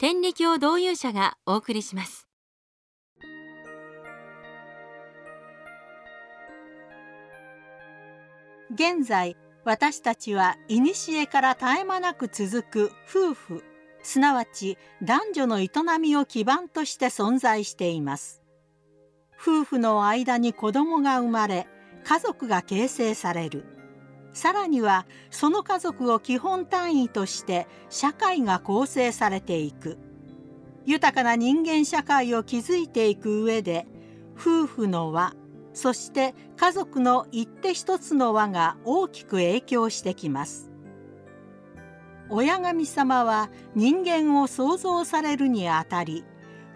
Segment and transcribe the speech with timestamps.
[0.00, 2.28] 天理教導入者がお送りします。
[8.72, 13.64] 現在私たちは古から絶え間なく続く夫婦
[14.04, 15.68] すなわち男女の営
[16.00, 18.40] みを基盤として存在しています。
[19.36, 21.66] 夫婦の間に子供が生まれ
[22.04, 23.77] 家族が形成される。
[24.38, 29.98] さらにはその家族を基本単位として社会が構成されていく。
[30.86, 33.88] 豊かな人間社会を築いていく上で
[34.38, 35.34] 夫婦の輪
[35.72, 40.70] そして家族の一手一つの輪が大きく影響してきます。
[42.30, 46.24] 親神様は人間を創造されるにあたり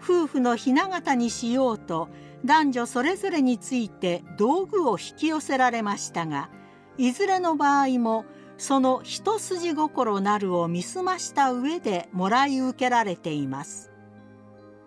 [0.03, 2.09] 夫婦の雛形にしようと
[2.43, 6.49] 男女それぞれについて道具を引き寄せられましたが
[6.97, 8.25] いずれの場合も
[8.57, 13.91] その一筋心なるを見澄ました上でもらい受けられています。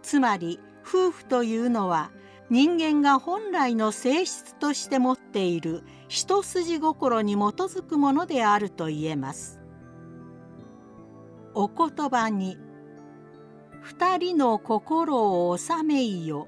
[0.03, 2.13] つまり夫婦というのは
[2.49, 9.61] 人間が本来の性質として持っている一筋心に基づくものであると言えます。
[11.55, 12.57] お言葉に
[13.83, 16.47] 「二人の心を収めいよ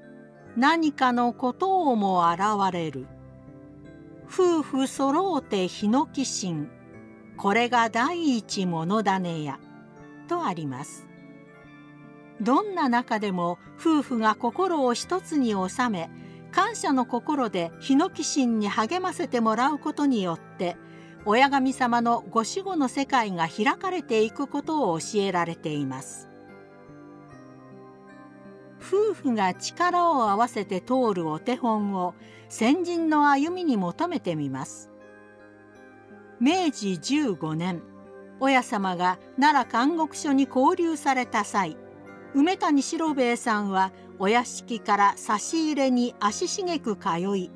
[0.55, 3.07] 何かのことをも現れる」
[4.31, 6.69] 夫婦揃うてヒノキ心。
[7.35, 9.59] これが第一ものだねや。
[10.27, 11.07] とあります。
[12.39, 16.09] どんな中でも夫婦が心を一つに収め
[16.51, 20.77] 感謝の心でヒノキ心に励ませてもらうことによって
[21.25, 26.29] 親神様のご守護の世界が開かれていくことを教えられています。
[28.81, 32.15] 夫婦が力を合わせて通るお手本を
[32.49, 34.89] 先人の歩みに求めてみます。
[36.39, 37.83] 明治15年
[38.39, 41.77] 親様が奈良監獄所に交流された際
[42.33, 47.51] 梅谷四郎兵衛さんはお屋敷から差し入れに足しげく通い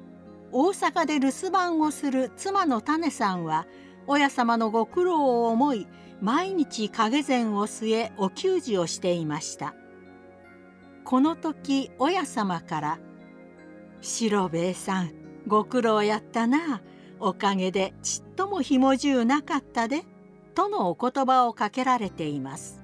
[0.51, 3.65] 大阪で留守番をする妻の種さんは
[4.05, 5.87] 親様のご苦労を思い
[6.21, 9.73] 毎日影膳を据えお給仕をしていました。
[11.05, 12.99] この時親様から
[14.03, 15.11] 四兵衛さん
[15.47, 16.81] ご苦労やったな
[17.21, 20.03] おかげでちっともひもじゅうなかったで」
[20.53, 22.83] とのお言葉をかけられています。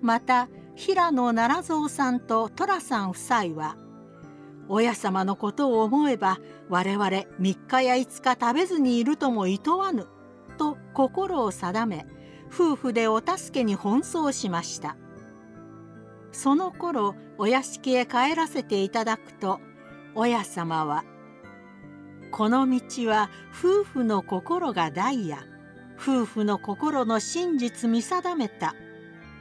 [0.00, 3.76] また平野奈良蔵さんと寅さん夫妻は
[4.68, 7.26] 「親様のことを思えば我々3
[7.66, 10.06] 日や5日食べずにいるともいとわぬ」
[10.56, 12.06] と心を定め
[12.46, 14.96] 夫婦でお助けに奔走しました。
[16.34, 19.60] その頃お屋敷へ帰らせていただくと
[20.14, 21.04] 親様は
[22.32, 25.38] 「この道は夫婦の心が大や
[25.96, 28.74] 夫婦の心の真実見定めた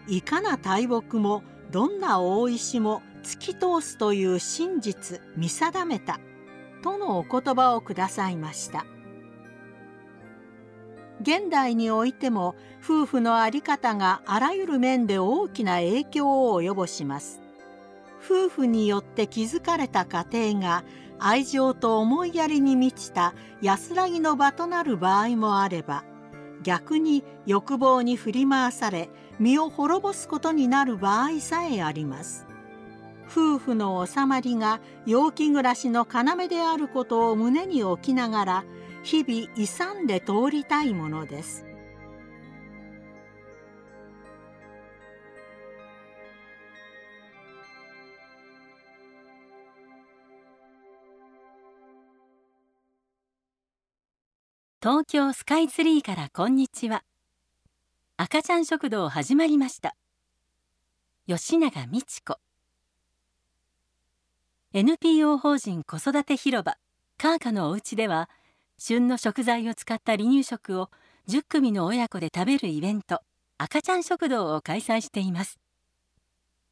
[0.08, 6.20] いかな大木もどんな大石も突き通すという真実見定めた」
[6.84, 8.86] とのお言葉をくださいました。
[11.23, 12.53] 現代においても
[12.84, 17.41] 夫婦の在り方があらゆる面で大きな影響を及ぼします。
[18.23, 20.83] 夫婦によって築かれた家庭が
[21.19, 26.03] 愛情と思いやりに満ちた安らぎの場となる場合もあれば
[26.63, 32.45] 逆に欲望に振り回され身を滅ぼすことになる場合さえあります。
[33.29, 38.63] 夫婦の収まりが陽気暮らしの要であることを胸に置きながら
[39.03, 41.66] 日々勇んで通りたいものです。
[54.81, 57.04] 東京スカイツリーからこんにちは。
[58.16, 59.98] 赤ちゃん食堂始まりました。
[61.27, 62.39] 吉永美智子。
[64.74, 66.77] NPO 法人子育て広場
[67.18, 68.30] カーカのおうちでは
[68.85, 70.89] 旬の食材を使った離乳食を
[71.30, 73.21] 10組の親子で食べるイベント
[73.57, 75.57] 赤ちゃん食堂を開催しています。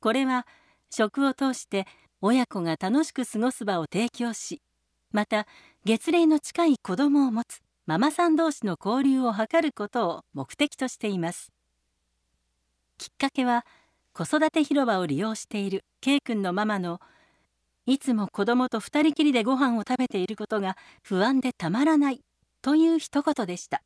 [0.01, 0.45] これは
[0.89, 1.87] 食を通して
[2.19, 4.61] 親子が楽しく過ごす場を提供し
[5.13, 5.47] また
[5.85, 11.53] 月齢の近い子どもを持つママさん同士の交流を図ることを目的としています。
[12.97, 13.65] きっかけは
[14.11, 16.99] 子育て広場を利用している K 君のママの
[17.91, 22.21] いつも子供と二人きりでご飯を食べていることが不安でたまらない
[22.61, 23.83] という一言でした。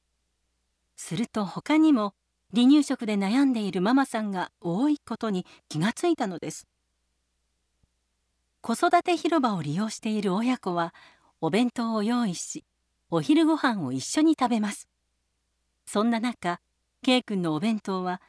[0.96, 2.14] すると他にも
[2.54, 6.68] 離乳食で悩んでいるママさんが多いことに気がついたのです。
[8.62, 10.94] 子育て広場を利用している親子は
[11.42, 12.64] お弁当を用意し
[13.10, 14.88] お昼ご飯を一緒に食べます。
[15.88, 16.60] そんな中
[17.02, 18.22] K 君のお弁当は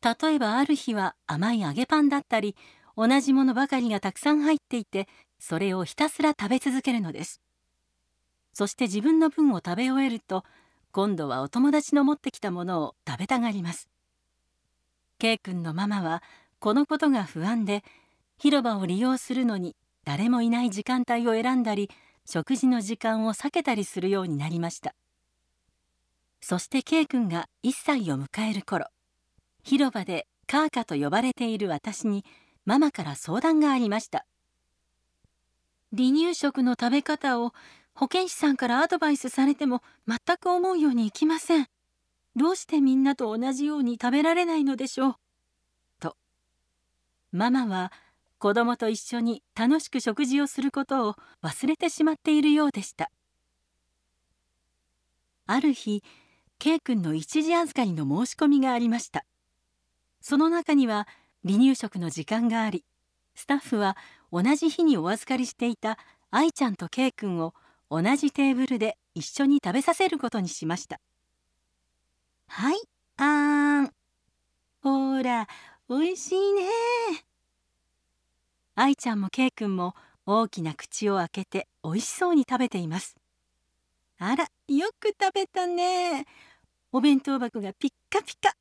[0.00, 2.56] 例えばある日は甘い揚げパンだったり
[3.00, 5.06] 同じものばかりがたくさん入っていて
[5.38, 7.40] それをひたすら食べ続けるのです。
[8.52, 10.42] そして自分の分を食べ終えると
[10.90, 13.88] 今度はお友達の持ってきたものを食べたがります。
[15.20, 16.24] K 君のママは
[16.58, 17.84] このことが不安で
[18.36, 21.88] 広場を利用するのに誰もいない時間帯を選んだり
[22.26, 24.96] 食事の時間を避けたりするようになりました。
[26.40, 28.86] そして K 君が1歳を迎える頃
[29.62, 32.24] 広場でカーカと呼ばれている私に
[32.68, 34.26] ママから相談がありました。
[35.96, 37.54] 離乳食の食べ方を
[37.94, 41.66] 保健師さんからアドバイスされても全く思うようにいきません。
[42.36, 45.14] どうしてみんなと同じように食べられないのでしょう？
[45.98, 46.14] と。
[47.32, 47.90] ママは
[48.36, 53.10] 子供と一緒に楽しく食事をすることを忘れてしまっているようでした。
[55.46, 56.04] ある日
[56.58, 59.24] K 君の一時預かりの申し込みがありました。
[60.20, 61.08] その中には
[61.44, 62.84] 離乳食の時間があり
[63.34, 63.96] スタッフは
[64.32, 65.98] 同じ日にお預かりしていた
[66.30, 67.54] 愛ちゃんと K 君を
[67.90, 71.00] 同じテーブルで一緒に食べさせることにしました。
[72.48, 72.76] はい
[73.16, 73.92] あーん
[74.82, 75.46] ほら
[75.88, 76.62] おいしいね。
[78.74, 79.94] 愛ちゃんも K 君も
[80.26, 83.16] 大きな口を開けて美味しそうに食べています。
[84.18, 86.26] あらよく食べたね。
[86.92, 88.52] お弁当箱がピッカピカ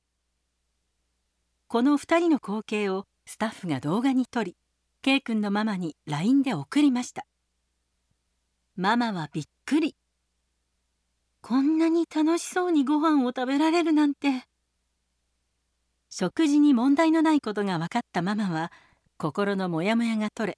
[1.69, 4.55] この2人の光景をスタッフが動画に撮り
[5.01, 7.25] K 君のママに LINE で送りました。
[8.77, 9.95] ママはびっくり。
[11.41, 14.45] こんなに楽しそうにご飯を食べられるなんて。
[16.09, 18.71] 食事に問題のないことが分かったママは
[19.17, 20.57] 心のモヤモヤが取れ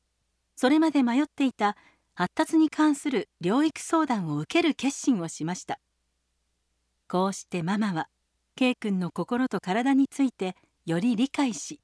[0.55, 1.75] それまで迷っていた
[2.13, 5.79] 発達に関する療育相談を受ける決心をしました。
[7.07, 8.09] こうしてママは
[8.55, 10.55] K 君の心と体について
[10.89, 11.79] より理解し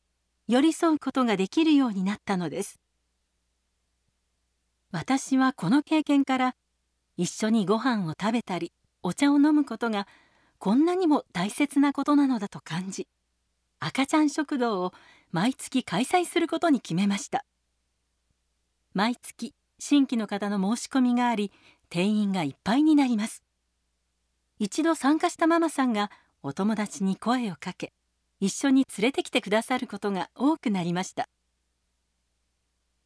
[0.48, 2.80] 寄り添うことができるようになったのです。
[4.92, 6.56] 私はこの経験から
[7.16, 8.74] 一緒にご飯を食べたり
[9.04, 10.07] お茶を飲むことが
[10.57, 13.07] こんなにも大切なことなのだと感じ
[13.80, 14.92] 赤ちゃん食堂を
[15.31, 17.46] 毎月開催することに決めました。
[18.96, 21.51] 毎月新規の方の申し込みがあり
[21.90, 23.44] 定員がいっぱいになります。
[24.58, 26.10] 一度参加したママさんが
[26.42, 27.94] お友達に声をかけ
[28.40, 31.30] 一緒に連れてきてくださることが多くなりました。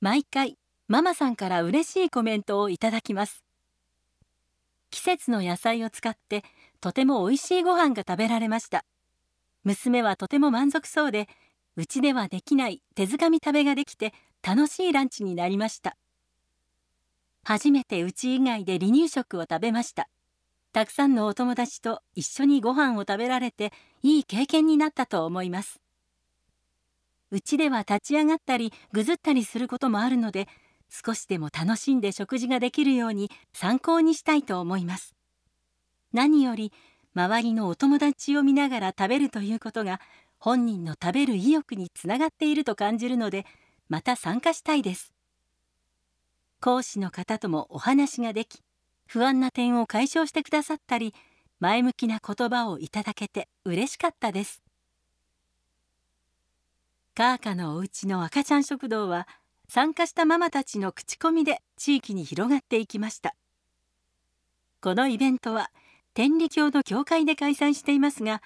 [0.01, 3.43] 毎回ママさんから嬉しいコメントをいただきます。
[4.89, 6.43] 季節の野菜を使って
[6.81, 8.85] とても美味しいご飯が食べられました。
[9.63, 11.27] 娘はとても満足そうで
[11.75, 15.95] うちではできない手づかみ食べができて楽しいランチになりました。
[17.43, 20.09] 初めてうち以外で離乳食を食べました。
[20.71, 23.73] たくさんのお友達と一緒にご飯を食べられて
[24.03, 25.81] いい経験になったと思います。
[27.31, 30.47] うちでは立ち上がったりぐずったりすることもあるので
[30.89, 35.15] 少しでも楽しんで食事ができるように参考にしたいと思います。
[36.13, 36.71] 何より
[37.15, 39.99] 周りのお友達を見ながら食べるということが
[40.39, 43.45] 本人の食べる意欲につながっていると感じるので
[43.89, 45.13] また参加したいです。
[46.61, 48.61] 講師の方ともお話ができ
[49.11, 51.15] 不安な点を解消してくださったり
[51.59, 54.61] 前向きな言葉をいただけて嬉しかったです。
[57.15, 59.27] カーカのおうちの赤ちゃん食堂は
[59.67, 63.33] 参加したママたちの口コミで地域に広がっていきました。
[64.79, 65.71] このイベントは
[66.13, 68.43] 天理教の教会で開催していますが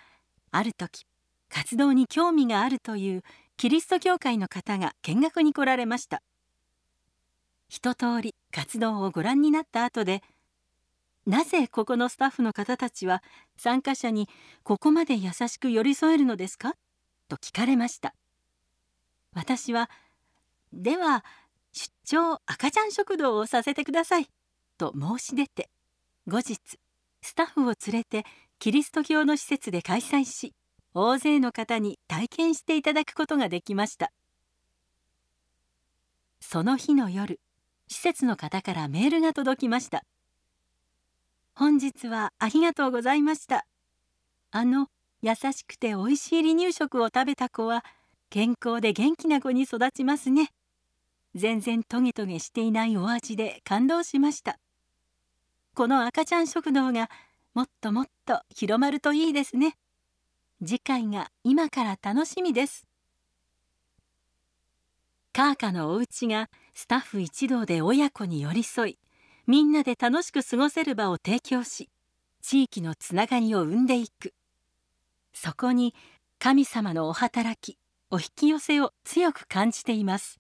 [0.52, 1.06] ある時
[1.50, 3.24] 活動に興味があるという
[3.58, 6.24] キリスト教会の方が見学に来られました。
[7.68, 10.22] 一通り活動をご覧になった後で
[11.26, 13.24] なぜここのスタッフの方たちは
[13.56, 14.28] 参加者に
[14.64, 16.76] ここまで優しく寄り添えるのですか？
[17.30, 18.14] と聞かれました。
[19.34, 19.90] 私は
[20.74, 21.24] では
[21.72, 24.28] 出張赤ちゃん食堂をさせてください
[24.78, 25.70] と申し出て
[26.28, 26.60] 後日
[27.22, 28.26] スタッフを連れて
[28.60, 30.54] キリスト教の施設で開催し
[30.94, 34.12] 大勢の方に体験していただくことができました。
[36.42, 37.40] その日の夜
[37.88, 40.04] 施設の方からメールが届きました。
[41.56, 43.66] 本日はありがとうございました。
[44.52, 44.88] あの
[45.22, 47.86] 優しくて美味しい離乳食を食べた子は
[48.32, 50.50] 健康で元気な子に育ちますね。
[51.36, 54.58] 全然トゲトゲしていないお味で感動しました。
[55.76, 57.10] この赤ちゃん食堂が
[57.54, 59.76] もっともっと広まるといいですね。
[60.60, 62.88] 次回が今から楽しみです。
[65.34, 69.00] カーカのお家がスタッフ一同で親子に寄り添い
[69.46, 71.90] みんなで楽しく過ごせる場を提供し
[72.42, 74.34] 地域のつながりを生んでいく。
[75.34, 75.94] そこに
[76.40, 77.78] 神様のお働き
[78.12, 80.40] お引き寄せを強く感じています。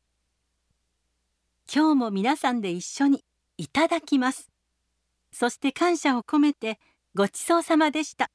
[1.73, 3.23] 今日も皆さんで一緒に
[3.57, 4.49] いただきます。
[5.31, 6.79] そして感謝を込めて
[7.15, 8.29] ごちそうさまでした。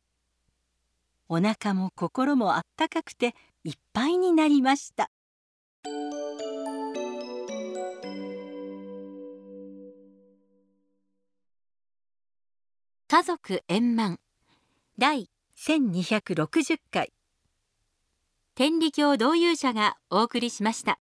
[1.28, 3.34] お腹も心もあったかくて
[3.64, 5.10] いっぱいになりました。
[13.10, 14.20] 家族円満
[14.98, 17.10] 第1260回
[18.54, 20.96] 天理教導遊者がお送りしました。